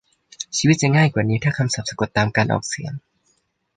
[0.57, 2.93] ชีวิตจะง่ายกว่านี้ถ้าคำศัพท์สะกดตามการออกเสียง